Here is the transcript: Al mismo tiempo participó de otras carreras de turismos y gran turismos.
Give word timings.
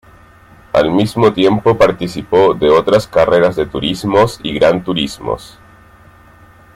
Al 0.73 0.89
mismo 0.89 1.31
tiempo 1.31 1.77
participó 1.77 2.55
de 2.55 2.71
otras 2.71 3.07
carreras 3.07 3.55
de 3.55 3.67
turismos 3.67 4.39
y 4.41 4.51
gran 4.55 4.83
turismos. 4.83 5.59